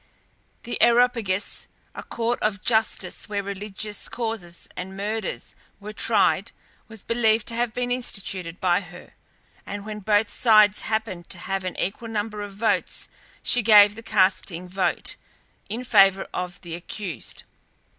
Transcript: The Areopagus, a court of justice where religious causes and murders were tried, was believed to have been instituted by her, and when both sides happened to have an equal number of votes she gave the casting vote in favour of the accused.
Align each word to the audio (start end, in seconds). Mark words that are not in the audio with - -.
The 0.63 0.81
Areopagus, 0.81 1.67
a 1.93 2.01
court 2.01 2.41
of 2.41 2.63
justice 2.63 3.29
where 3.29 3.43
religious 3.43 4.09
causes 4.09 4.67
and 4.75 4.97
murders 4.97 5.53
were 5.79 5.93
tried, 5.93 6.51
was 6.87 7.03
believed 7.03 7.45
to 7.49 7.53
have 7.53 7.71
been 7.71 7.91
instituted 7.91 8.59
by 8.59 8.81
her, 8.81 9.13
and 9.63 9.85
when 9.85 9.99
both 9.99 10.31
sides 10.33 10.81
happened 10.81 11.29
to 11.29 11.37
have 11.37 11.63
an 11.65 11.77
equal 11.79 12.07
number 12.07 12.41
of 12.41 12.55
votes 12.55 13.09
she 13.43 13.61
gave 13.61 13.93
the 13.93 14.01
casting 14.01 14.67
vote 14.67 15.17
in 15.69 15.83
favour 15.83 16.27
of 16.33 16.59
the 16.61 16.73
accused. 16.73 17.43